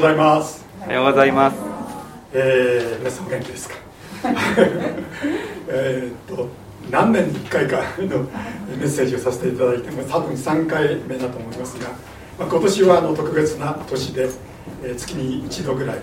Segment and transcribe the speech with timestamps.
[0.00, 0.64] ございます。
[0.80, 1.56] おはようございます。
[2.32, 3.74] えー、皆さんお元気ですか？
[5.68, 6.48] えーっと
[6.90, 8.20] 何年に1回かの
[8.78, 11.88] メッセージをさせていただいても多分3回目だと思いますが、
[12.38, 14.28] まあ、今年はあの特別な年で、
[14.82, 15.96] えー月に1度ぐらい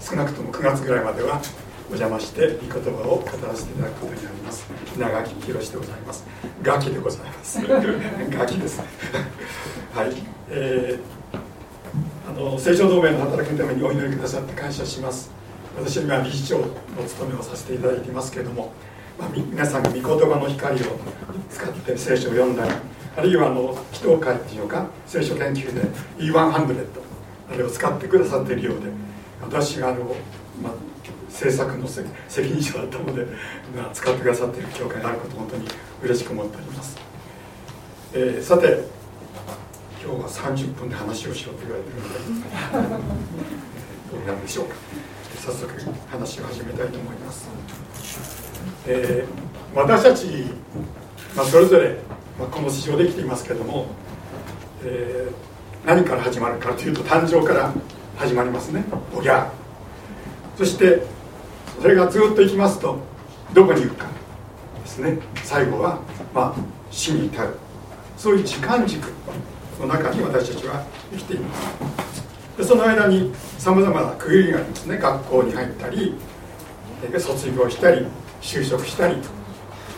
[0.00, 1.40] 少なくとも9月ぐらいまでは
[1.90, 6.24] お邪魔して御言葉を語らせていただくことになります稲垣宏でございます
[6.62, 7.60] ガキでございます
[8.34, 8.84] ガキですね
[9.94, 10.12] はい
[10.48, 11.21] えー
[12.42, 15.30] あの成長同盟の働きのためにお祈りくださって感謝します。
[15.76, 16.66] 私は今理事長の
[17.06, 18.72] 務めをさせていただいていますけれども、
[19.16, 20.84] まあ、み皆さんが御言葉の光を
[21.48, 22.72] 使って聖書を読んだり
[23.16, 25.82] あるいはあの祈祷会っていうか聖書研究で
[26.18, 26.86] E100
[27.52, 28.90] あれを使ってくださっているようで
[29.40, 30.04] 私があの、
[30.60, 30.72] まあ、
[31.28, 32.08] 制作の責
[32.50, 33.24] 任者だったので、
[33.74, 35.68] まあ、使ってくださっている教会があることを本当に
[36.02, 36.98] 嬉しく思っております、
[38.14, 39.00] えーさて
[40.04, 43.04] 今日は30分で話をしようと言われてるので
[44.10, 44.74] どうなんでしょうか。
[45.38, 45.70] 早速
[46.10, 47.48] 話を始めたいと思います、
[48.86, 50.26] えー私たち、
[51.34, 51.96] まあ、それぞれ、
[52.38, 53.86] まあ、この市場で生きていますけれども、
[54.84, 55.52] えー
[55.86, 57.72] 何から始まるかというと誕生から
[58.16, 58.84] 始まりますね。
[59.16, 59.50] おぎゃ。
[60.56, 61.02] そして
[61.80, 63.00] それがずっといきますと
[63.52, 64.06] どこに行くか
[64.80, 65.18] ですね。
[65.42, 65.98] 最後は
[66.32, 66.60] まあ
[66.92, 67.54] 死に至る。
[68.16, 69.08] そういう時間軸。
[69.80, 72.22] の中に私たちは生きています。
[72.56, 74.98] でその間にさまざまな区切りがありますね。
[74.98, 76.14] 学校に入ったり
[77.18, 78.06] 卒業したり
[78.40, 79.16] 就職したり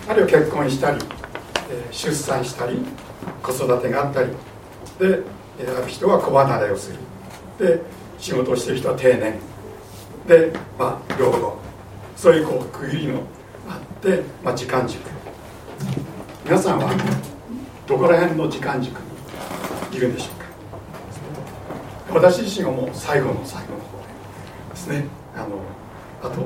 [0.09, 0.99] あるいは結婚したり、
[1.91, 2.79] 出産したり
[3.43, 4.29] 子育てがあったり
[4.99, 5.23] で
[5.61, 6.99] ある人は子離れをする。
[7.59, 7.83] で
[8.19, 9.35] 仕事をしている人は定年。
[10.27, 11.59] で、まあ、老後。
[12.17, 13.21] そういうこう区切りの
[13.69, 15.01] あって、まあ、時間軸。
[16.45, 16.91] 皆さんは
[17.87, 19.04] どこら辺の時間軸
[19.97, 22.21] いるんでしょうか？
[22.21, 23.99] 私自身はもう最後の最後の方
[24.71, 25.07] ですね。
[25.35, 25.59] あの
[26.23, 26.41] あと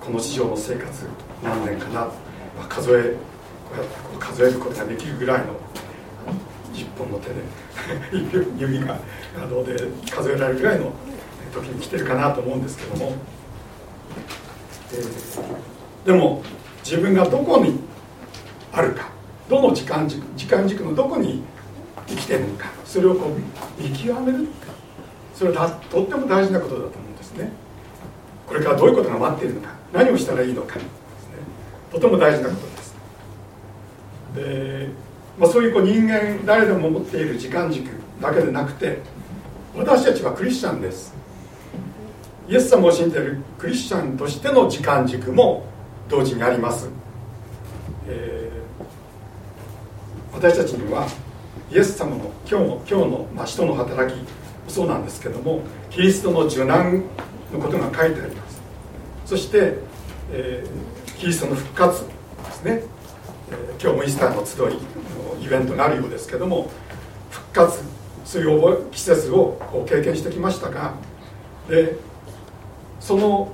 [0.00, 1.06] この地上の生活
[1.42, 2.10] 何年かな、ま
[2.62, 3.16] あ、数え
[4.18, 6.38] 数えることができるぐらいのあの
[6.74, 7.34] 10本の手で
[8.58, 8.98] 指が
[9.36, 9.76] あので
[10.10, 10.92] 数えられるぐらいの
[11.54, 13.12] 時に来てるかなと思うんですけども、
[14.92, 15.72] えー
[16.04, 16.42] でも
[16.84, 17.78] 自分がどこに
[18.72, 19.08] あるか
[19.48, 21.44] どの時間軸時間軸のどこに
[22.06, 24.48] 生きてるのかそれをこう見極める
[25.34, 27.50] それはとっても大事なことだと思うんですね。
[28.46, 30.82] これからどういうことが待っているのか何をしたらいいのかね
[31.90, 32.94] とても大事なことです。
[34.34, 34.88] で、
[35.38, 37.88] まあ、そういうこう人間誰でも持っている時間軸
[38.20, 38.98] だけでなくて
[39.74, 41.14] 私たちはクリスチャンです。
[42.48, 45.64] イエス様を信じているクリスチャンとしての時間軸も
[46.08, 46.88] 同時にあります、
[48.06, 48.52] えー
[50.32, 51.06] 私たちには
[51.72, 54.26] イエス様の今日の今日の、まあ、使徒の働きも
[54.68, 57.02] そうなんですけどもキリストの受難
[57.50, 58.60] のことが書いてあります
[59.24, 59.78] そして、
[60.30, 62.12] えーキリストの復活で
[62.50, 62.82] すね、
[63.50, 66.68] えー今日もイースターの集いのイベントがあるようですけども
[67.30, 67.80] 復活
[68.24, 70.94] そういう季節を経験してきましたが
[71.68, 71.96] で
[73.00, 73.52] その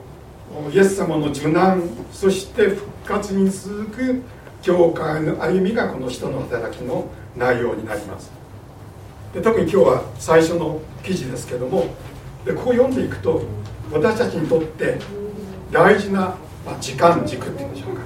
[0.72, 4.22] イエス様の受難そして復活に続く
[4.62, 7.06] 教会の歩みがこの人の働きの
[7.38, 8.30] 内容になります。
[9.32, 11.86] で特に今日は最初の記事ですけども
[12.44, 13.42] でこう読んでいくと
[13.92, 14.98] 私たちにとって
[15.70, 16.34] 大事な、
[16.64, 18.02] まあ、時間軸っていうんでしょうか。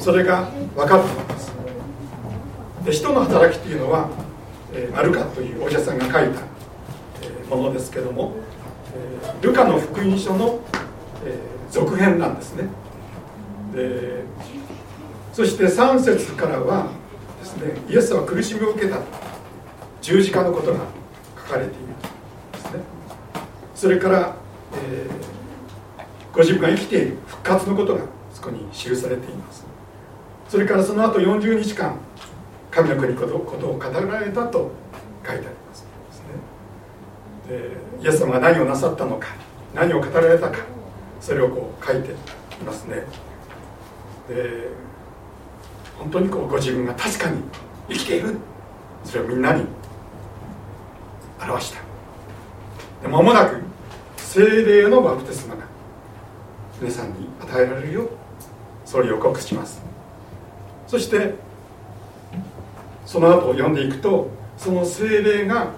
[0.00, 1.52] それが分かっています。
[2.84, 4.10] で人の働きっていうのは、
[4.72, 8.34] えーマルカというお医者さんが書いた、えーものですけども、
[9.22, 10.60] えールカの福音書の、
[11.24, 12.68] えー続編なんですね。
[13.74, 14.22] で
[15.32, 16.88] そして3節からは
[17.44, 17.74] ですね。
[17.88, 18.98] イエスは苦しみを受けた。
[20.00, 20.80] 十字架のことが
[21.46, 21.86] 書かれている
[22.52, 22.80] ですね。
[23.74, 24.36] それから、
[24.72, 25.34] えー
[26.34, 28.02] ご自分が生きている復活のことが
[28.32, 29.64] そこに記されています。
[30.48, 31.96] それからその後40日間
[32.72, 34.72] 神の国のことことを語られたと
[35.24, 35.86] 書いてあります。
[37.48, 37.70] で
[38.02, 39.28] イエス様が何をなさったのか
[39.74, 40.58] 何を語られたか
[41.20, 42.14] それをこう書いてい
[42.66, 43.06] ますね。
[44.28, 44.70] で
[45.98, 47.42] 本当にこうご自分が確かに
[47.88, 48.36] 生きている。
[49.04, 49.64] それをみんなに
[51.40, 51.80] 表した。
[53.02, 53.60] で間もなく
[54.16, 55.64] 精霊のバプテスマが
[56.80, 58.08] 皆さんに与えられるよ。
[58.84, 59.82] それを予告します。
[60.86, 61.34] そして
[63.06, 65.72] その後を読んでいくとその精霊が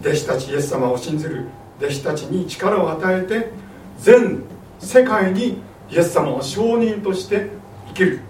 [0.00, 1.46] 弟子たちイエス様を信ずる
[1.78, 3.50] 弟子たちに力を与えて
[3.98, 4.42] 全
[4.78, 7.50] 世界にイエス様の証人として
[7.88, 8.20] 生きる。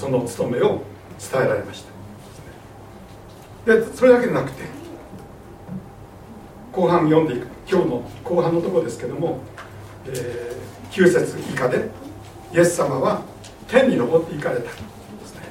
[0.00, 0.80] その務めを
[1.18, 1.84] 伝えられまし
[3.66, 3.74] た。
[3.74, 4.62] でそれだけでなくて
[6.72, 9.40] 後半読んでいく今日の後半のところですけども、
[10.06, 11.90] えー、9節以下で
[12.54, 13.20] イエス様は
[13.68, 15.42] 天に昇っていかれたですね。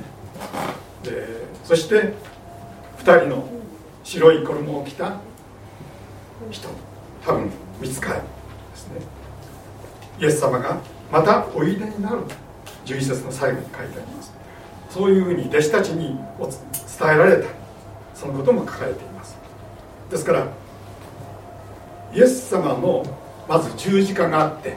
[1.03, 1.27] で
[1.63, 2.15] そして
[3.03, 3.47] 2人の
[4.03, 5.17] 白い衣を着た
[6.49, 6.69] 人
[7.23, 8.27] 多分見つかりで
[8.75, 8.95] すね。
[10.19, 10.81] イエス様が
[11.11, 12.23] またおいでになる。
[12.89, 14.38] 11節の最後に書いてあります。
[14.89, 17.59] そういうふうに弟子たちに伝えられた。
[18.19, 19.37] そのことも書かれています。
[20.09, 20.47] ですから
[22.13, 23.05] イエス様の
[23.47, 24.75] まず十字架があって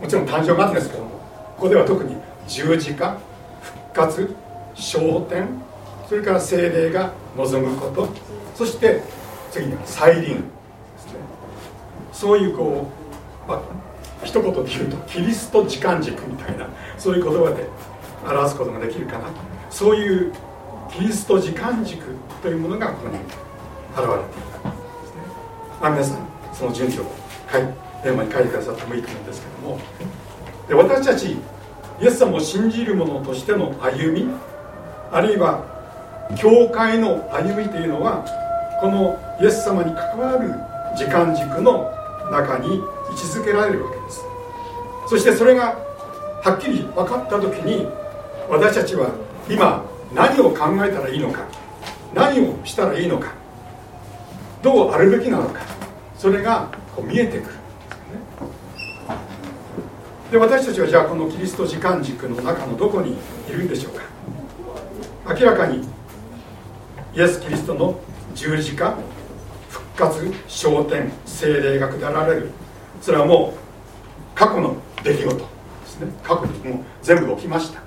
[0.00, 1.10] もちろん誕生があるんですけども
[1.56, 2.16] ここでは特に
[2.48, 3.18] 十字架
[3.62, 4.34] 復活
[4.74, 5.48] 昇天
[6.08, 8.08] それから精霊が望むこと
[8.54, 9.02] そして
[9.50, 10.22] 次には再臨。
[10.22, 10.42] ですね
[12.12, 12.90] そういうこ
[13.46, 13.62] う、まあ、
[14.24, 16.68] 一言で言うとキリスト時間軸みたいな
[16.98, 17.68] そういう言葉で
[18.24, 19.28] 表すことができるかな
[19.70, 20.32] そういう
[20.90, 22.02] キリスト時間軸
[22.42, 24.76] というものがここに現れていたで
[25.06, 25.22] すね、
[25.80, 26.18] ま、皆さん
[26.52, 27.10] その順序を
[28.02, 29.78] テーマに書いてくださってもいいと思うんですけども。
[30.68, 31.32] で私たち
[32.00, 34.28] イエス様を信じる者としての歩み
[35.12, 35.64] あるいは
[36.36, 38.24] 教会の歩みというのは
[38.80, 40.50] このイエス様に関わる
[40.96, 41.90] 時間軸の
[42.30, 42.80] 中に位
[43.12, 44.24] 置づけられるわけです。
[45.08, 45.76] そしてそれが
[46.42, 47.86] はっきり分かった時に
[48.48, 49.10] 私たちは
[49.48, 51.46] 今何を考えたらいいのか
[52.14, 53.32] 何をしたらいいのか
[54.62, 55.60] どうあるべきなのか
[56.16, 57.54] それがこう見えてくる。
[60.30, 63.16] で私たちはじゃあこのキリスト時間軸の中のどこに
[63.48, 65.34] いるんでしょうか。
[65.34, 65.86] 明らかに
[67.14, 68.00] イエス・キリストの
[68.34, 68.96] 十字架
[69.68, 72.50] 復活昇天精霊が下られる。
[73.00, 73.58] それはもう
[74.34, 75.44] 過去の出来事で
[75.86, 76.12] すね。
[76.22, 77.80] 過去にもう全部起きました、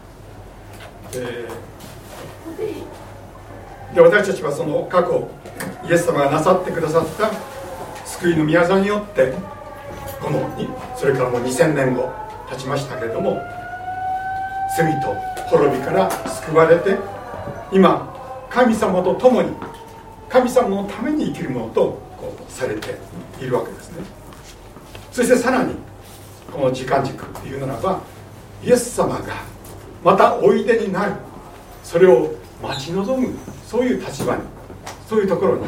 [1.11, 1.47] で
[4.01, 5.29] 私たちはその過去
[5.87, 7.31] イエス様がなさってくださった
[8.05, 9.33] 救いの宮沢によって
[10.21, 10.49] この
[10.95, 12.11] それからもう2000年後
[12.49, 13.41] 経ちましたけれども
[14.77, 15.15] 罪と
[15.49, 16.97] 滅びから救われて
[17.71, 18.13] 今
[18.49, 19.51] 神様と共に
[20.29, 22.97] 神様のために生きるものとこうされて
[23.41, 24.03] いるわけですね。
[25.11, 25.75] そしてさらに
[26.51, 28.01] この時間軸というならば
[28.63, 29.56] イエス様が
[30.03, 31.13] またおいでになる。
[31.83, 33.33] それを待ち望む
[33.65, 34.41] そういう立場に
[35.07, 35.65] そういうところに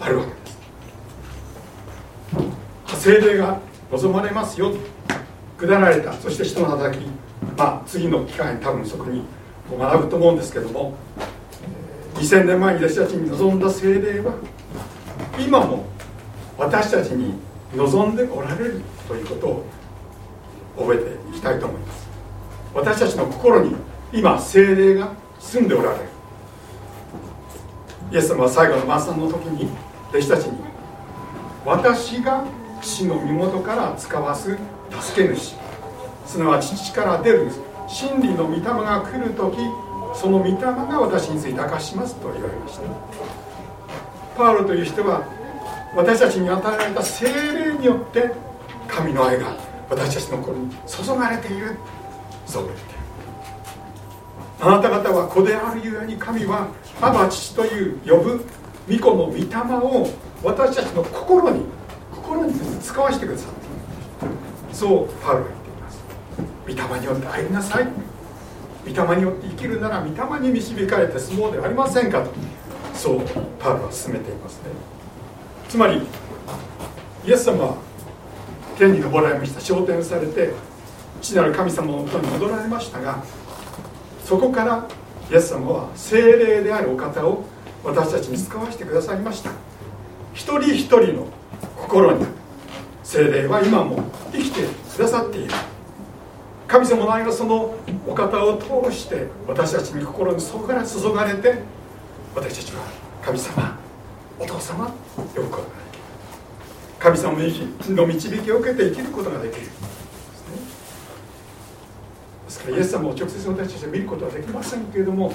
[0.00, 0.30] あるわけ。
[0.30, 0.36] で
[2.88, 3.58] す精霊が
[3.90, 4.72] 望まれますよ
[5.58, 7.04] 下られたそして人の働き
[7.56, 9.24] まあ次の機会に多分そこに
[9.78, 10.94] 学ぶと思うんですけども
[12.14, 14.34] 2000年前に弟子たちに望んだ精霊は
[15.38, 15.84] 今も
[16.58, 17.34] 私たちに
[17.74, 19.66] 望んでおられるということを
[20.76, 22.01] 覚えていきたいと思います。
[22.74, 23.76] 私たちの心に
[24.12, 26.04] 今精霊が住んでおられる。
[28.12, 29.68] イエス様は最後の晩餐の時に
[30.10, 30.58] 弟子たちに
[31.64, 32.44] 私が
[32.82, 34.56] 死の身元から使わす
[35.00, 35.54] 助け主。
[36.26, 37.50] すなわち父から出る
[37.88, 39.58] 真理の御霊が来る時
[40.14, 42.82] その御霊が私について明かしますと言われました。
[44.36, 45.26] パウロという人は
[45.94, 48.30] 私たちに与えられた精霊によって
[48.88, 49.56] 神の愛が
[49.90, 51.76] 私たちの心に注がれている。
[52.46, 52.68] そう
[54.60, 56.68] あなた方は子であるゆえに神は
[57.00, 58.44] 「ア父」という呼ぶ
[58.88, 59.44] 御子の御霊
[59.76, 60.08] を
[60.42, 61.62] 私たちの心に
[62.14, 63.48] 心に使わせてくださっ
[64.70, 66.02] たそうパウロは言っています。
[66.66, 67.88] 御霊によって入りなさい。
[68.84, 72.30] 御霊によって生きるなら御霊に導かれて相撲ではありませんかと。
[72.94, 73.20] そう
[73.58, 74.70] パウロは進めていますね。
[75.68, 76.06] つまり
[77.26, 77.74] イエス様は
[78.78, 79.60] 天に昇られました。
[79.60, 80.52] 昇天されて
[81.22, 83.22] 父なる神様のもとに戻られましたが
[84.24, 84.86] そこから
[85.30, 87.44] イエス様は精霊であるお方を
[87.84, 89.50] 私たちに使わせてくださいました。
[90.34, 91.26] 一人一人の
[91.76, 92.26] 心に
[93.02, 95.54] 精霊は今も生きてくださっている。
[96.68, 97.74] 神様の愛がその
[98.06, 101.54] お方を通して私たちに心にそこから注がれて
[102.34, 102.82] 私たちは
[103.22, 103.78] 神様
[104.38, 104.86] お父様
[105.34, 106.04] 呼ぶことができる
[106.98, 107.38] 神様
[107.96, 109.81] の導きを受けて生きることができる。
[112.52, 115.32] ですからイエス様を直接私たちは見ることはできませんけれども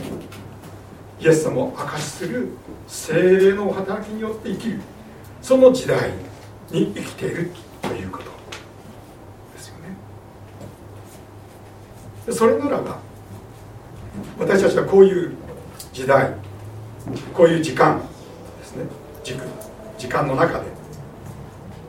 [1.19, 2.49] イエス様を証しする
[2.85, 4.79] 精霊の働きによって生きる。
[5.41, 6.11] その時代
[6.69, 9.97] に生きているということですよね。
[12.31, 12.99] それならば
[14.37, 15.31] 私たちはこういう
[15.93, 16.33] 時代
[17.33, 17.99] こういう時間
[18.59, 18.83] ですね。
[19.23, 19.43] 軸
[19.97, 20.67] 時間の中で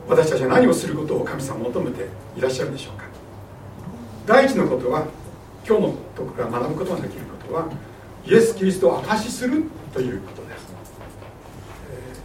[0.07, 3.03] 私たちは何をすることを神様求めていらっしゃるでしょうか。
[4.25, 5.05] 第一のことは
[5.69, 7.67] 今日のとこから学ぶことができることは
[8.25, 10.73] イエス・キリストを証しするということです。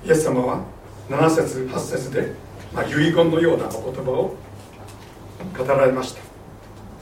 [0.06, 0.62] イエス様は
[1.10, 2.32] 7節8節で、
[2.72, 4.34] まあ、遺言のようなお言葉を
[5.58, 6.22] 語られました。
[6.22, 6.26] で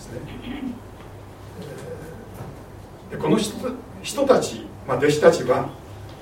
[0.01, 0.21] すね、
[3.13, 3.55] でこの人
[4.03, 5.69] 人たち、まあ、弟子たちは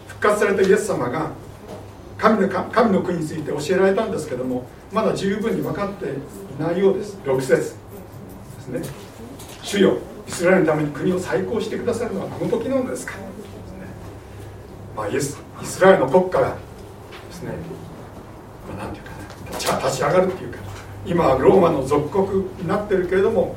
[0.07, 1.31] 復活されたイエス様が
[2.19, 7.19] 神の神の国について教えられたんですけどもまだ十分に分かっていないようです。
[7.25, 8.83] 6節ですね。
[9.63, 13.25] 主よイスラエルのために国を再興してくださるのはこの時なのですか、ね
[14.97, 17.51] まあ、イスイスラエルの国家がですね、
[18.69, 19.11] まあ、なんていうか
[19.75, 20.59] な立ち上がるっていうか
[21.05, 23.57] 今はローマの属国になってるけれども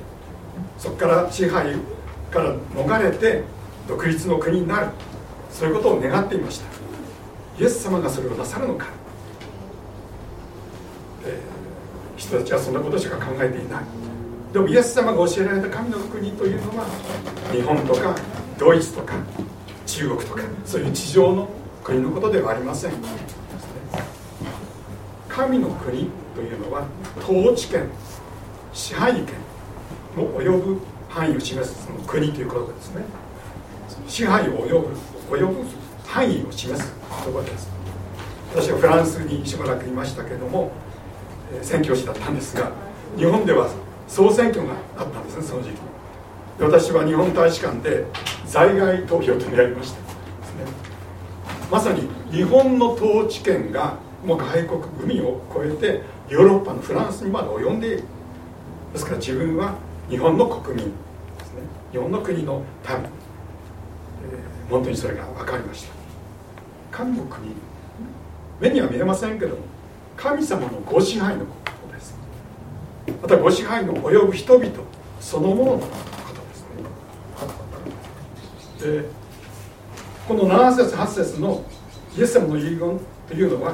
[0.80, 1.75] そこから支配
[2.32, 3.44] から逃れて
[3.88, 4.88] 独立の国になる
[5.51, 6.65] そういうことを願っていました。
[7.60, 8.88] イエス様がそれをなさるのか、
[11.24, 13.84] えー、人たちはそんなことしか考えていない。
[14.53, 16.86] でもイエス様が教えられた神の国というのは
[17.51, 18.15] 日本とか
[18.60, 19.15] ドイツとか
[19.88, 21.50] 中国とかそういう地上の
[21.83, 22.93] 国のことではありません。
[25.27, 26.86] 神の国というのは
[27.27, 27.89] 統治権
[28.74, 29.25] 支配権
[30.15, 30.79] の及ぶ
[31.10, 33.03] 範囲を示すその国ということですね。
[34.07, 34.88] 支配を及ぶ
[35.36, 35.65] 及ぶ
[36.05, 36.93] 範囲を示す
[37.25, 37.72] 言葉です。
[38.53, 40.72] 私はフランスにしばらくいましたけども、
[41.63, 42.72] 宣教師だったんですが
[43.17, 43.67] 日本では
[44.07, 45.43] 総選挙があったんですね。
[45.43, 45.74] その時期
[46.57, 48.05] で私は日本大使館で
[48.45, 50.05] 在外投票というのをやりました、ね、
[51.72, 58.03] まさに日本の統治権がもう外国海を越えてヨーロッパのフランスにまで及んでいる
[58.93, 59.75] ですから自分は
[60.10, 61.62] 日本の国民ですね。
[61.91, 65.93] 日本の国の民、えー、本当にそれが分かりました
[66.91, 67.55] 神の国
[68.60, 69.62] 目には見えませんけども
[70.15, 71.62] 神様のご支配のことです
[73.22, 74.72] またご支配の及ぶ人々
[75.19, 76.41] そのもののこと
[78.81, 79.10] ですねで
[80.27, 81.63] この7節8節の
[82.17, 83.74] イエス様の遺言というのは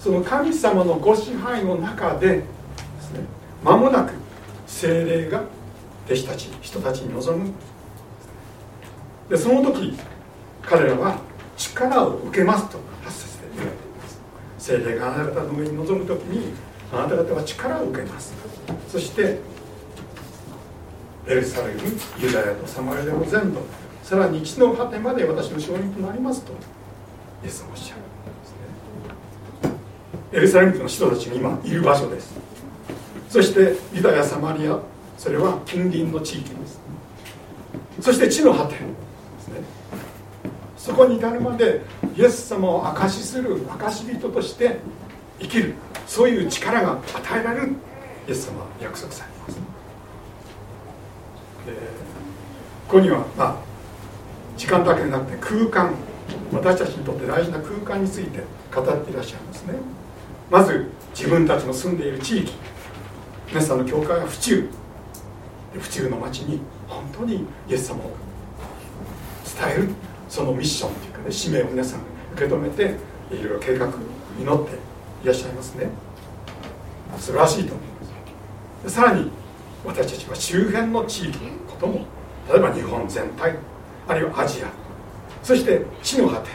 [0.00, 2.42] その神様のご支配の中でで
[3.00, 3.20] すね
[3.62, 4.12] 間もなく
[4.66, 5.42] 精霊が
[6.06, 7.52] 弟子たち人たちに臨む。
[9.28, 9.98] でその時
[10.62, 11.18] 彼らは
[11.56, 14.20] 力を受けますと8節で言われています。
[14.58, 16.54] 精霊があなたの上に臨む時に
[16.92, 18.34] あなた方は力を受けます。
[18.88, 19.38] そして
[21.26, 21.80] エルサレム
[22.18, 23.60] ユダヤとサマリアの全土
[24.02, 26.52] さらに地の果てまで私の証人となりますと
[27.44, 29.78] イエスはおっしゃるんですね。
[30.32, 32.34] エルサレムの人たちが今いる場所です。
[33.28, 34.78] そしてユダヤサマリア
[35.18, 36.80] それは近隣の地域です。
[38.00, 39.60] そして地の果てですね。
[40.78, 41.82] そこに至るまで
[42.16, 44.78] イエス様を証しする証人として
[45.38, 45.74] 生きる。
[46.08, 47.74] そういう力が与えられる
[48.26, 49.54] イエス様は約束されます。
[49.54, 49.60] で
[52.88, 53.56] ここにはまあ
[54.56, 55.94] 時間だけでなくて空間
[56.52, 58.42] 私たちにとって大事な空間について
[58.74, 59.74] 語っていらっしゃいますね。
[60.50, 62.54] まず自分たちの住んでいる地域
[63.48, 64.68] 皆さんの教会は府中。
[65.78, 68.16] 府中の町に本当にイエス様を
[69.44, 69.90] 伝える
[70.28, 72.00] そのミッションというかね使命を皆さん
[72.32, 72.96] 受け止めて
[73.30, 73.86] いろいろ計画
[74.40, 74.88] 祈って
[75.22, 75.88] いらっしゃいますね。
[77.18, 77.86] 素晴らしいと思い
[78.82, 78.94] ます。
[78.94, 79.30] さらに
[79.84, 82.04] 私たちは周辺の地域のことも
[82.48, 83.56] 例えば日本全体
[84.06, 84.68] あるいはアジア
[85.42, 86.50] そして地の果て、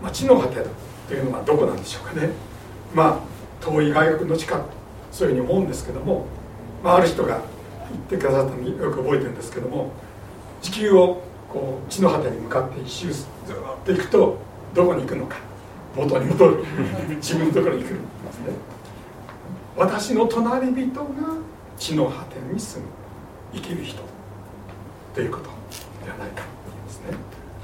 [0.00, 0.56] まあ、地の果て
[1.08, 2.30] というのはどこなんでしょうかね。
[2.94, 4.64] まあ遠い外国の近く
[5.10, 6.26] そういうふうに思うんですけども、
[6.82, 7.40] まあ、ある人が
[7.90, 9.92] 言ってくださったのによく覚えてるんですけども
[10.62, 13.26] 地球をこう地の果てに向かって一周ずっ
[13.84, 14.38] と行くと
[14.74, 15.36] どこに行くのか。
[15.94, 16.64] 元に戻る。
[17.16, 17.94] 自分のところに来る。
[17.96, 18.54] んですね
[19.76, 21.10] 私の隣人が
[21.78, 22.90] 地の果てに住む
[23.54, 24.02] 生きる人
[25.14, 25.44] ということ
[26.04, 26.42] ではないか
[26.86, 27.16] ですね。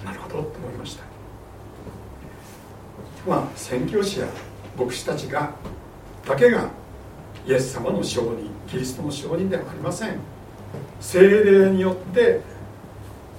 [0.04, 1.04] なるほどと思いました。
[3.26, 4.26] まあ宣教師や
[4.78, 5.52] 牧師たちが
[6.26, 6.68] だけが
[7.46, 10.16] イエス様の証人キリストの証人ではありません。
[11.00, 12.40] 精霊によって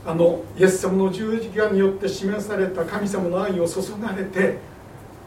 [0.06, 4.58] あのイエス様の十字架によって示された神様の愛を注がれて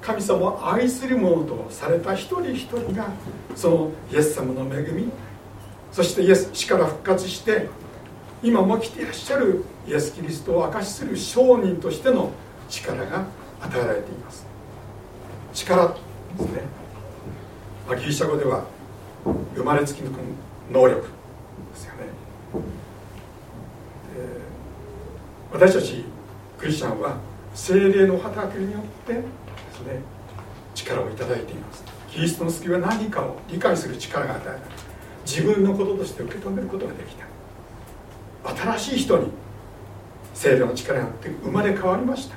[0.02, 3.06] 神様を愛する者とされた一人一人が
[3.54, 5.11] そのイエス様の恵み
[5.92, 7.68] そしてイエス死から復活して
[8.42, 12.32] 今も来ていらっしゃるイエス・キリストを証しする証人としての
[12.68, 13.26] 力が
[13.61, 14.44] 与えられています。
[15.54, 15.94] 力で
[16.38, 16.62] すね、
[17.88, 18.64] ま、ギリシャ語では
[19.54, 20.11] 生まれつきの
[20.73, 21.09] 能力で
[21.75, 22.00] すよね、
[25.52, 26.04] 私たち
[26.59, 27.18] クリスチャンは
[27.54, 29.23] 精霊の働きによって
[29.84, 30.00] ですね
[30.74, 31.84] 力をいただいています。
[32.10, 34.60] キリストの救いは何かを理解する力が与えられ
[35.24, 37.26] 自分のこととして受け止めることができた。
[38.74, 39.30] 新しい人に
[40.34, 42.36] 精霊の力によって生まれ変わりました。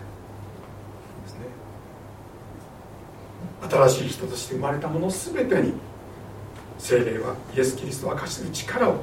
[3.68, 5.74] 新しい人として生まれたもの全てに
[6.78, 8.98] 精霊はイエス・キリストを明かしする力を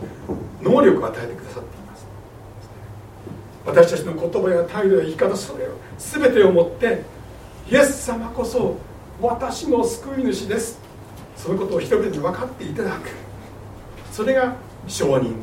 [0.63, 2.07] 能力を与えてくださっています。
[3.67, 7.03] 私たちの言葉や態度や生き方それを全てをもって
[7.71, 8.77] イエス様こそ
[9.21, 10.81] 私の救い主です。
[11.37, 13.11] そのことを人々に分かっていただく。
[14.11, 15.35] それが証人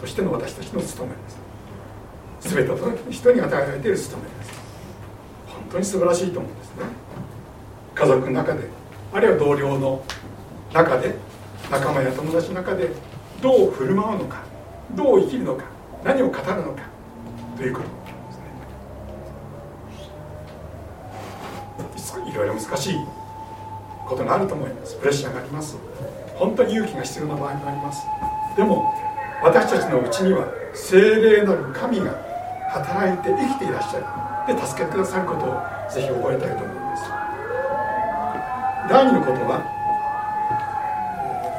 [0.00, 2.54] としての私たちの務めです。
[2.54, 2.76] 全ての
[3.10, 4.52] 人に与えられている務めです。
[5.46, 6.84] 本当に素晴らしいと思うんですね。
[7.94, 8.60] 家族の中で
[9.12, 10.02] あるいは同僚の
[10.72, 11.16] 中で
[11.70, 12.90] 仲間や友達の中で
[13.42, 14.42] どう振る舞うのか
[14.94, 15.64] どう生きるのか
[16.04, 16.82] 何を語るのか
[17.56, 17.97] ということ。
[22.16, 22.96] いろいろ難しい
[24.06, 24.96] ことがあると思います。
[24.96, 25.76] プレッシャーがあります。
[26.36, 28.06] 本当に勇気が必要な場合もあります。
[28.56, 28.94] でも
[29.42, 32.16] 私たちのうちには精霊なる神が
[32.70, 34.06] 働いて生きていらっしゃる。
[34.54, 35.60] で助けてくださることを
[35.92, 37.04] ぜひ覚えたいと思います。
[38.88, 39.60] 第二のことは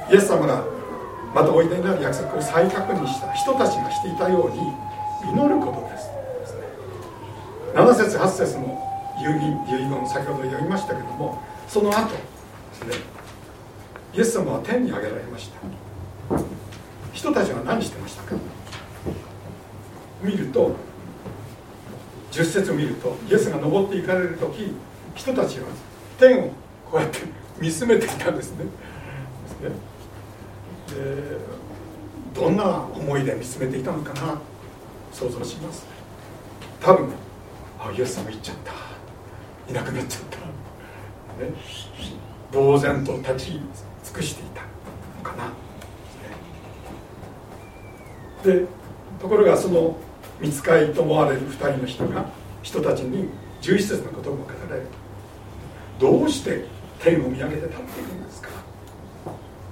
[0.10, 0.63] イエス様が
[1.36, 4.74] またおいでになる約束を再確認した人たちがしていたように
[5.29, 6.10] 祈ることです。
[7.75, 8.78] 7節8節の
[9.21, 9.25] 遺
[9.89, 12.17] 言先ほど読みましたけどもその後で
[12.73, 12.93] すね
[14.13, 15.59] イエス様は天に上げられました。
[17.13, 18.35] 人たちは何してましたか？
[20.23, 20.75] 見ると
[22.31, 24.73] 10節を見るとイエスが登っていかれる時
[25.15, 25.65] 人たちは
[26.17, 26.51] 天を
[26.89, 27.19] こうやって
[27.59, 28.65] 見つめていたんですね。
[29.43, 29.69] ですね。
[32.33, 34.39] でどんな思いで見つめていたのかな？
[35.11, 35.85] 想像します。
[36.81, 37.09] 多分
[37.79, 38.88] あイエス様行っちゃった。
[39.69, 40.38] いなくなっちゃった、
[41.43, 41.51] ね、
[42.51, 43.51] 呆然と立ち
[44.03, 44.67] 尽くしていたの
[45.23, 45.51] かな、
[48.43, 48.65] で
[49.21, 49.95] ところがその
[50.39, 52.25] 見つかりと思われる2人の人が
[52.63, 53.29] 人たちに
[53.62, 54.88] 11節の言葉を語られる
[55.99, 56.65] どうして
[56.99, 58.49] 天を見上げて立っているんですか。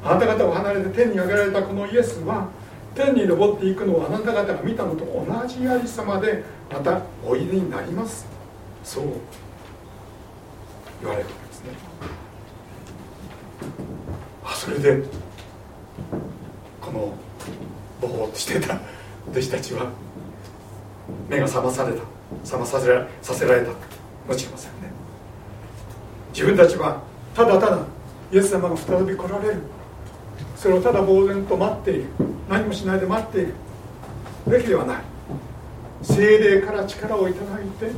[0.04, 2.50] あなた方を離れて天に上げられたこのイエスは
[2.96, 8.26] 天に昇っていくのをあなた方が見たのと同じありさまでまたおいでになります。
[8.84, 9.06] そう。
[11.02, 11.72] 言われるわけですね。
[14.44, 15.04] あそれで
[16.82, 17.14] この
[18.02, 18.80] ぼーっとしてた
[19.32, 19.92] 弟子たちは
[21.30, 22.04] 目が覚まされた
[22.44, 24.92] 覚まさせらさせられたもしれませんね。
[26.34, 27.02] 自分たちは
[27.36, 27.80] ただただ
[28.32, 29.62] イエス様が再び来られる。
[30.56, 32.06] それをただ呆然と待っている。
[32.50, 33.54] 何もしないで待っている。
[34.48, 35.02] べきではない。
[36.02, 37.92] 精霊から力をいただいて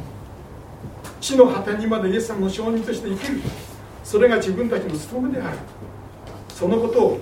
[1.20, 3.42] 地の果てにまでイエス様の証人として生きる。
[4.04, 5.58] それが自分たちの務めである。
[6.54, 7.20] そのことを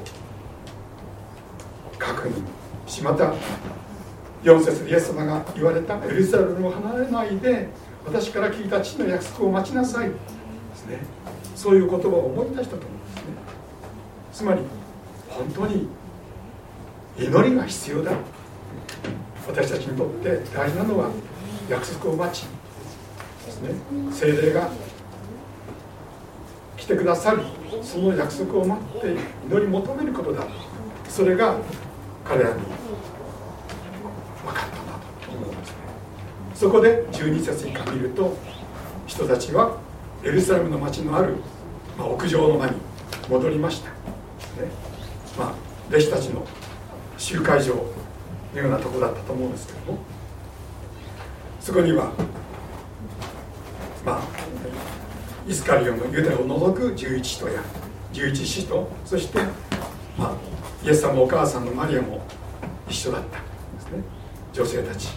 [2.00, 2.34] 確認
[2.88, 3.34] しまた
[4.44, 7.70] 4節でイエス様が言われたエルサレムを離れないで
[8.06, 10.10] 私から聞いた父の約束を待ちなさい。
[10.10, 10.16] で
[10.76, 11.00] すね。
[11.56, 13.22] そういう言葉を思い出したと思うんですね。
[14.32, 14.62] つまり
[15.30, 15.88] 本当に
[17.18, 18.12] 祈りが必要だ。
[19.48, 21.10] 私たちにとって大事なのは
[21.70, 22.48] 約束を待ち
[23.62, 23.74] で
[24.12, 24.34] すね。
[24.34, 24.70] 精霊が
[26.76, 27.42] 来てくださる
[27.82, 29.16] その約束を待って
[29.48, 30.46] 祈り求めることだ。
[31.08, 31.56] それが
[32.24, 34.94] 彼らに分かったんだ
[35.26, 35.76] と思うんですね。
[36.54, 38.36] そこで12節以下見ると
[39.06, 39.78] 人たちは
[40.24, 41.36] エルサレムの町のある、
[41.98, 42.78] まあ、屋上の間に
[43.30, 43.96] 戻りました、ね、
[45.38, 45.54] まあ、
[45.90, 46.46] 弟子たちの
[47.18, 47.76] 集会場
[48.54, 50.00] のようなとこだったと思うんですけども。
[51.68, 52.14] そこには
[54.08, 54.22] まあ
[55.50, 57.62] イスカリオンのユダヤを除く11人や
[58.14, 59.40] 11使徒そして、
[60.18, 60.34] まあ、
[60.82, 62.26] イエス様お母さんのマリアも
[62.88, 63.44] 一緒だったで
[63.82, 64.02] すね。
[64.54, 65.10] 女性たち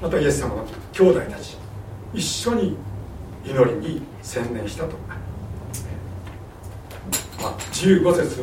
[0.00, 1.58] またイエス様の兄弟たち
[2.14, 2.76] 一緒に
[3.44, 4.96] 祈りに専念したと。
[7.42, 8.42] まあ、15節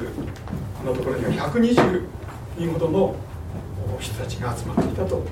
[0.86, 2.04] のところには120
[2.58, 3.16] 人ほどの
[4.00, 5.24] 人たちが集まっていたと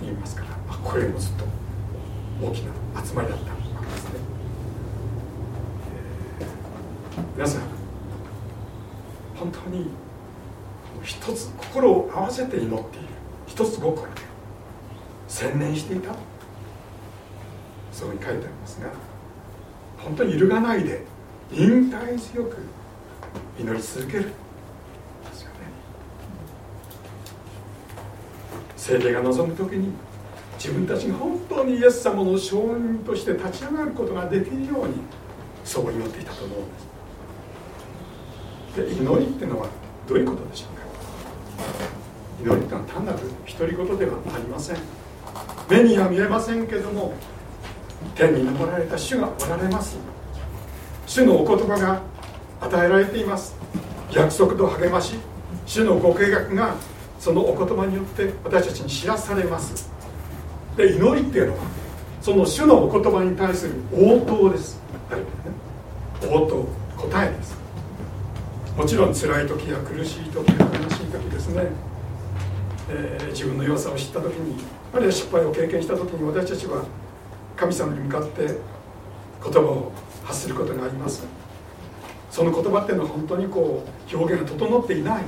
[0.00, 1.44] 言いますから、まあ、これもずっと
[2.42, 2.58] 大き
[2.94, 3.53] な集まりだった。
[3.94, 4.20] ですね、
[7.34, 7.62] 皆さん
[9.36, 9.90] 本当に
[11.02, 13.08] 一つ心を合わせて祈っている。
[13.46, 14.08] 一つ心で
[15.28, 16.14] 専念していた。
[17.92, 18.90] そこに書いてありますが
[19.98, 21.04] 本当に揺るがないで
[21.52, 22.56] 忍耐強く
[23.58, 24.24] 祈り続ける。
[24.24, 24.30] で
[25.32, 25.54] すよね
[28.76, 29.92] 聖霊が望む時に
[30.64, 34.94] 自分たちが本当にイエス様の証人として立ち上がることができるように
[35.62, 36.62] そう祈っていたと思うん
[38.86, 38.96] です。
[38.96, 39.66] で祈りっていうのは
[40.08, 42.54] どういうことでしょうか。
[42.54, 43.18] 祈りってのは単なる
[43.58, 44.78] 独り言ではありません。
[45.68, 47.12] 目には見えませんけども
[48.14, 49.98] 天に昇られた主がおられます。
[51.06, 52.00] 主のお言葉が
[52.62, 53.54] 与えられています。
[54.14, 55.16] 約束と励まし
[55.66, 56.74] 主のご計画が
[57.20, 59.92] そのお言葉によって私たちに知らされます。
[60.76, 61.64] で祈りっていうのは
[62.20, 64.80] その主のお言葉に対する応答です。
[66.22, 67.56] 応答答えです。
[68.76, 71.66] もちろん辛い時や苦しい時や悲しい時ですね、
[72.90, 76.84] えー、自分の弱さを知った時にあるいは失敗を経験した時に私たちは
[77.56, 79.92] 神様に向かって言葉を
[80.24, 81.24] 発することがあります。
[82.30, 85.24] その言葉っていうのは本当にこう表現が整っていない。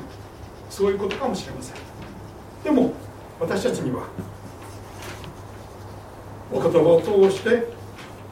[0.69, 1.77] そういうことかもしれません。
[2.65, 2.93] でも
[3.39, 4.09] 私たちには
[6.53, 7.67] お言葉を通して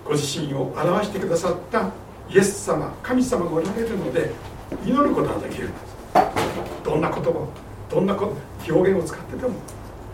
[0.05, 1.91] ご自身を表してくださった
[2.31, 4.31] イエス様神様がおられるので
[4.85, 5.95] 祈ることができるんです。
[6.85, 7.49] どんな言葉
[7.91, 8.33] どんな表
[8.93, 9.55] 現を使ってても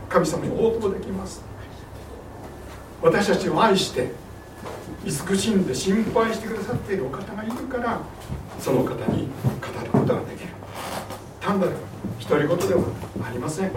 [0.08, 1.42] 神様に応答できます。
[3.02, 4.12] 私たちを愛して
[5.04, 8.00] 慈しんで心配してくださっているお方がいるから
[8.58, 9.28] その方に
[9.60, 10.50] 語ることができる。
[11.40, 11.72] 単なる
[12.28, 12.82] 独り言では
[13.24, 13.72] ありません。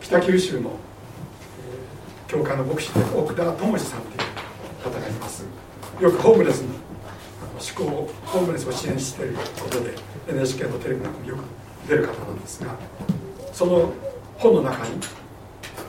[0.00, 0.72] 北九州の
[2.30, 5.44] 教会の牧師で奥田智さんという方がいます。
[6.00, 9.96] よくホームレスの思考ホームレスを支援していることで
[10.28, 11.40] NHK のテレビなんかもよく
[11.88, 12.76] 出る方なんですが
[13.52, 13.92] その
[14.38, 14.92] 本の中に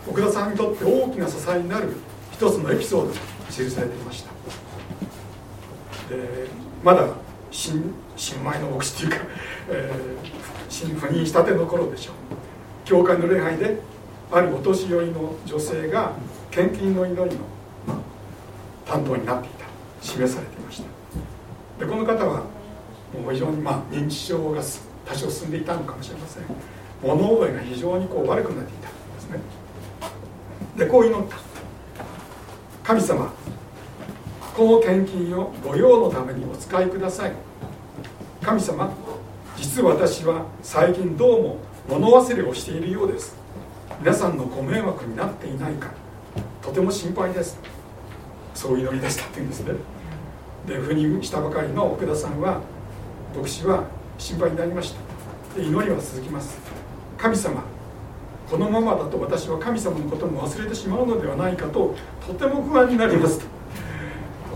[0.09, 1.93] 奥田さんにとって大きな支えになる
[2.31, 3.13] 一つのエピソードが
[3.51, 4.31] 記されていました。
[6.09, 6.47] で
[6.83, 7.07] まだ
[7.51, 9.17] 新新米の牧師というか、
[9.69, 10.27] えー、
[10.69, 12.15] 新赴任したての頃でしょう。
[12.83, 13.77] 教会の礼拝で
[14.31, 16.13] あるお年寄りの女性が
[16.49, 17.41] 献金の祈りの
[18.85, 19.65] 担当になっていた
[20.01, 21.85] 示されていました。
[21.85, 22.43] でこの方は
[23.13, 24.61] もう非常にまあ認知症が
[25.05, 26.43] 多少進んでいたのかもしれません。
[27.01, 29.39] 物覚えが非常にこう悪くなっていたんですね。
[30.77, 31.35] でこう祈った。
[32.83, 33.33] 神様
[34.55, 37.33] この献金を御用のためにお使いください。
[38.41, 38.93] 神様
[39.57, 41.57] 実は私は最近どうも
[41.89, 43.40] 物忘れをしているようです。
[44.01, 45.91] 皆さんのご迷惑になっていないか
[46.59, 47.59] とても心配です。
[48.55, 49.73] そう祈り出したっていうんですね。
[50.65, 52.61] で赴任したばかりの奥田さんは
[53.37, 53.83] 牧師は
[54.17, 54.95] 心配になりまし
[55.53, 55.55] た。
[55.55, 56.57] で祈りは続きます。
[57.15, 57.63] 神様
[58.49, 63.45] このままだと私は神様のことも忘れてしまうのではないかととても不安になりますと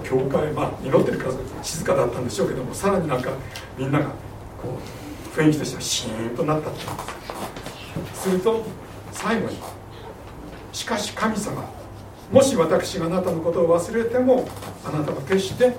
[0.03, 3.29] 教会まあ祈ってるから静かだったんでしょうけどもさらになんか
[3.77, 4.05] みんなが
[4.59, 4.79] こ
[5.35, 6.79] う雰囲気としてはシーンとなったって
[8.15, 8.65] すると
[9.15, 9.57] 最後に
[10.71, 11.63] 「しかし神様
[12.31, 14.47] もし私があなたのことを忘れても
[14.85, 15.75] あなたは決して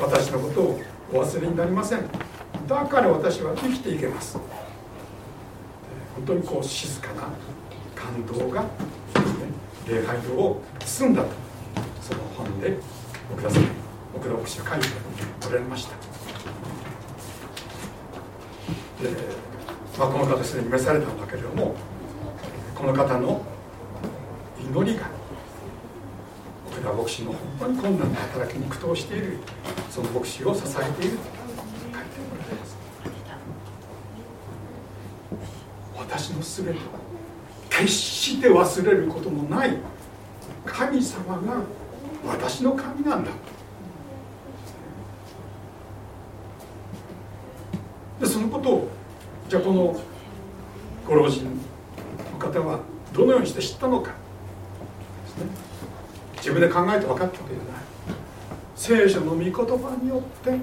[0.00, 0.80] 私のことを
[1.12, 2.00] お忘れになりません。
[2.66, 4.36] だから私は生きていけます」
[6.16, 7.22] 本当にこう静かな
[7.94, 8.64] 感動が、
[9.86, 11.28] 礼拝堂を包んだと
[12.02, 12.76] その本で
[13.32, 13.62] 奥田さん
[14.14, 14.88] 奥田牧師が書いて
[15.46, 15.92] おられました。
[19.02, 19.10] で、
[19.98, 21.74] まあ、この方すでに召されたんだけれども
[22.92, 23.40] の方の
[24.60, 25.06] 祈りが
[26.68, 29.38] 奥田牧師の本当に困難な働きに苦闘している
[29.90, 32.00] その牧師を支えていると書いて
[32.32, 32.76] おられます。
[35.96, 36.86] 私の全ては
[37.70, 39.76] 決して忘れることのない
[40.66, 41.62] 神様が
[42.26, 43.30] 私の神なんだ
[48.20, 48.88] でそのことを
[49.48, 50.00] じゃあこの
[51.06, 51.70] ご老人の
[52.40, 52.80] 方は
[53.12, 53.26] ど
[53.90, 54.16] のか、ね、
[56.36, 57.82] 自分で考えて分かったわけじゃない。
[58.76, 60.58] 聖書の御言葉によって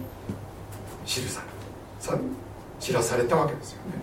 [1.06, 1.48] 記され
[2.80, 3.94] 知らされたわけですよね。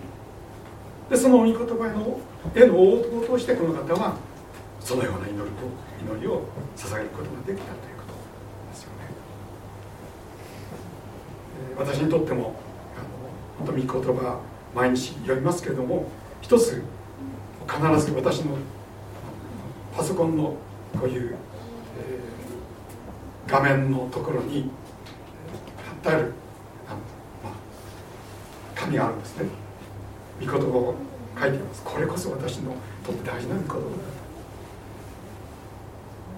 [1.09, 2.19] でその御言葉の
[2.55, 4.15] への応答としてこの方は
[4.79, 5.45] そのような祈りと
[6.13, 6.43] 祈りを
[6.75, 8.13] 捧げることができたということ
[8.71, 9.09] ですよね、
[11.77, 12.55] 私にとっても
[12.95, 14.39] あの本当御言葉
[14.73, 16.07] 毎日読みますけれども
[16.41, 16.83] 一つ
[17.67, 18.57] 必ず私の
[19.95, 20.55] パソコンの
[20.99, 21.35] こういう、
[21.97, 24.69] えー、画面のところに
[25.85, 26.33] 貼ってある
[26.87, 26.97] あの、
[27.43, 27.53] まあ、
[28.75, 29.45] 紙があるんですね。
[30.45, 30.95] 御言葉を
[31.39, 31.81] 書いています。
[31.83, 32.73] これこそ私の
[33.05, 33.81] とって大事な御言葉だ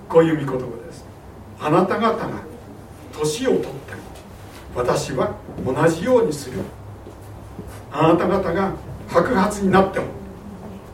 [0.08, 1.06] こういう御言葉です。
[1.60, 2.42] あなた方が
[3.12, 4.02] 年を取っても
[4.76, 6.60] 私は同じようにする。
[7.92, 8.74] あなた方が
[9.10, 10.06] 白髪になっても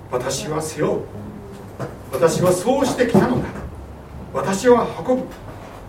[0.09, 1.22] 私は背負う。
[2.13, 3.49] 私はそうしてきたのだ。
[4.33, 5.23] 私は運ぶ。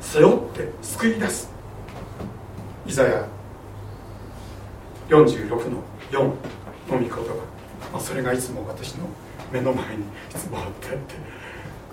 [0.01, 1.51] 背負って救い出す。
[2.87, 3.27] イザヤ
[5.09, 6.35] 46の4の
[6.91, 7.17] 御言葉、
[7.93, 9.07] まあ、それがいつも私の
[9.53, 11.15] 目の前にいつもあってあって、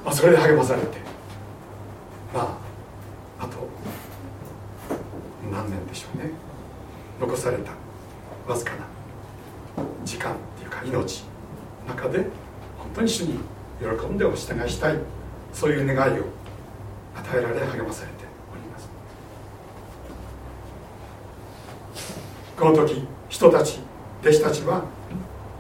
[0.04, 0.98] まあ、それで励まされて。
[2.34, 2.58] ま
[3.40, 3.68] ああと
[5.52, 6.32] 何年でしょうね。
[7.20, 7.72] 残された。
[8.48, 8.86] わずかな
[10.06, 11.24] 時間っていうか命
[11.88, 12.20] の中で
[12.78, 13.40] 本当に主に
[13.82, 14.98] 喜んでお従いしたい。
[15.52, 16.26] そういう願いを
[17.16, 18.90] 与えられ励まされております。
[22.58, 23.80] この時人たち
[24.22, 24.86] 弟子たちは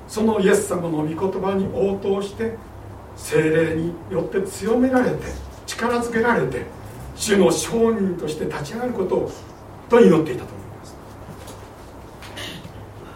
[0.08, 2.56] そのイエス様の御言葉に応答して
[3.18, 5.18] 精霊によって強められて
[5.66, 6.66] 力づけられて
[7.16, 9.32] 主の証人として立ち上がることを
[9.90, 10.96] と祈っていたと思います。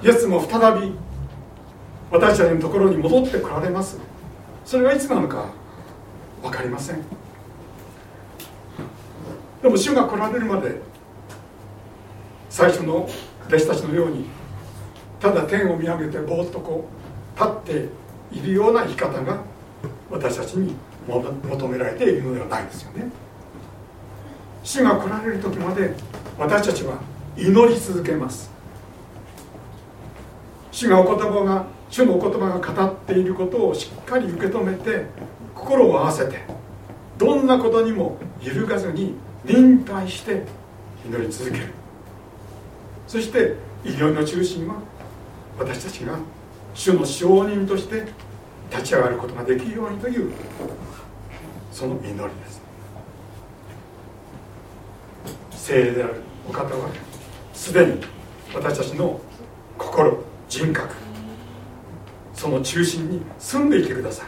[0.03, 0.93] イエスも再び
[2.11, 3.97] 私たちのところに戻ってこられます。
[4.65, 5.45] それはいつなのか
[6.41, 7.01] 分かりません。
[9.61, 10.81] でも主が来られるまで
[12.49, 13.07] 最初の
[13.47, 14.25] 弟子たちのように
[15.19, 16.87] ただ天を見上げてぼーっとこ
[17.35, 17.89] う立って
[18.35, 19.39] いるような生き方が
[20.09, 20.75] 私たちに
[21.07, 23.09] 求められているのではないですよね。
[24.63, 25.95] 主が来られる時まで
[26.37, 26.99] 私たちは
[27.37, 28.51] 祈り続けます。
[30.71, 35.05] 主がお言葉が主のお言葉が語っていることをしっかり受け止めて
[35.53, 36.41] 心を合わせて
[37.17, 40.43] どんなことにも揺るがずに忍耐して
[41.07, 41.67] 祈り続ける。
[43.07, 44.75] そして祈りの中心は
[45.57, 46.17] 私たちが
[46.73, 48.03] 主の証人として
[48.71, 50.33] 立ち上がることができるようにという
[51.71, 52.61] その祈りです。
[55.51, 56.15] 聖霊である
[56.47, 56.89] お方は
[57.53, 58.01] すでに
[58.53, 59.19] 私たちの
[59.77, 61.04] 心人格
[62.35, 64.27] その中心に住んでいてください。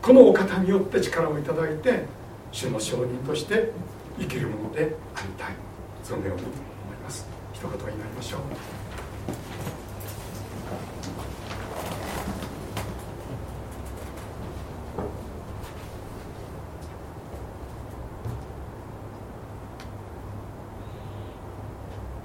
[0.00, 2.04] このお方によって力をいただいて
[2.52, 3.70] 主の証人として
[4.18, 5.54] 生きるものでありたい。
[6.02, 6.54] そのように思い
[7.02, 7.26] ます。
[7.52, 8.40] 一言になりましょう。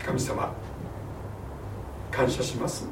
[0.06, 0.54] 神様
[2.12, 2.86] 感謝します。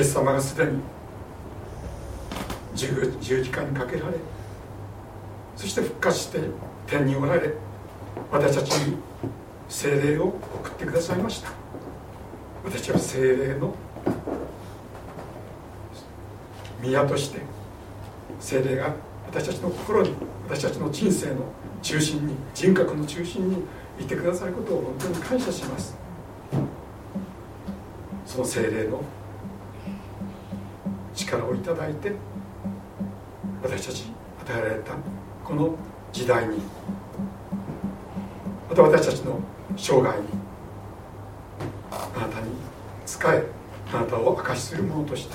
[0.00, 0.80] イエス様がすでに
[2.74, 4.14] 十十字架にかけられ
[5.54, 6.38] そして復活して
[6.86, 7.52] 天におられ
[8.32, 8.96] 私たちに
[9.68, 11.50] 精霊を送ってくださいました。
[12.64, 13.74] 私は精霊の
[16.80, 17.40] 宮として
[18.40, 18.94] 精霊が
[19.26, 20.14] 私たちの心に
[20.48, 23.64] 私たちの人生の中心に人格の中心に
[23.98, 25.94] いてくださることを本当に感謝します。
[28.24, 29.02] その精霊の
[31.30, 32.12] 力をいただいて
[33.62, 34.04] 私たち
[34.42, 34.94] 与えられた
[35.44, 35.76] この
[36.12, 36.60] 時代に
[38.68, 39.38] また私たちの
[39.76, 40.26] 生涯に
[41.90, 42.50] あなたに
[43.06, 43.44] 仕え
[43.92, 45.34] あなたを証しするものとして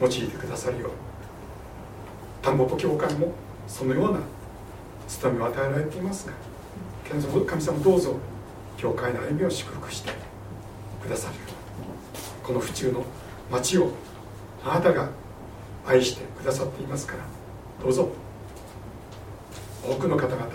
[0.00, 0.90] 用いてくださるよう
[2.42, 3.32] 田んぼと教会も
[3.66, 4.20] そのような
[5.08, 6.32] 務めを与えられていますが
[7.46, 8.16] 神様どうぞ
[8.76, 10.12] 教会の歩みを祝福して
[11.02, 11.34] くださる
[12.42, 13.04] この府中の
[13.50, 13.90] 町を
[14.64, 15.08] あなたが
[15.86, 17.24] 愛してくださっていますから
[17.82, 18.10] どうぞ
[19.86, 20.50] 多くの方々が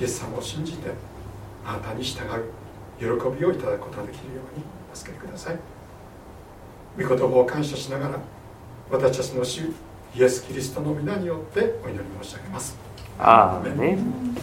[0.00, 0.90] イエス様を信じて
[1.64, 2.44] あなたに従う
[2.98, 3.06] 喜
[3.38, 5.58] びをいただくことができるように助けてください
[7.00, 8.18] 御言葉を感謝しながら
[8.90, 9.62] 私たちの主
[10.14, 12.76] イエス・キリストの皆によってお祈り申し上げます。
[13.18, 14.36] アーメン